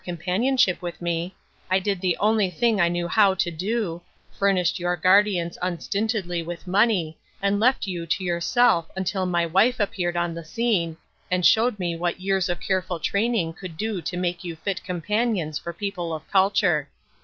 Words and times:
20Q 0.01 0.03
companionship 0.05 0.81
with 0.81 0.99
me, 0.99 1.35
I 1.69 1.77
did 1.77 2.01
the 2.01 2.17
only 2.19 2.49
thing 2.49 2.81
I 2.81 2.89
knew 2.89 3.07
how 3.07 3.35
to 3.35 3.51
do, 3.51 4.01
furnished 4.31 4.79
your 4.79 4.95
guardians 4.95 5.59
un 5.61 5.77
stintedly 5.77 6.43
with 6.43 6.65
money, 6.65 7.19
and 7.39 7.59
left 7.59 7.85
you 7.85 8.07
to 8.07 8.23
yourself 8.23 8.87
until 8.95 9.27
my 9.27 9.45
wife 9.45 9.79
appeared 9.79 10.17
on 10.17 10.33
the 10.33 10.43
scene, 10.43 10.97
and 11.29 11.45
showed 11.45 11.77
me 11.77 11.95
what 11.95 12.19
years 12.19 12.49
of 12.49 12.59
careful 12.59 12.97
training 12.99 13.53
could 13.53 13.77
do 13.77 14.01
to 14.01 14.17
make 14.17 14.43
you 14.43 14.55
fit 14.55 14.83
companions 14.83 15.59
for 15.59 15.71
people 15.71 16.15
of 16.15 16.27
culture. 16.31 16.89